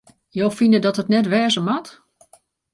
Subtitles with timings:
[0.37, 1.87] Jo fine dat it net wêze moat?